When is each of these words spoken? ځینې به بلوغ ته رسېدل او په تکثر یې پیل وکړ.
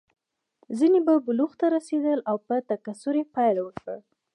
ځینې 0.77 0.99
به 1.05 1.13
بلوغ 1.25 1.51
ته 1.59 1.65
رسېدل 1.75 2.19
او 2.29 2.37
په 2.45 2.55
تکثر 2.69 3.13
یې 3.19 3.25
پیل 3.35 3.57
وکړ. 3.61 3.97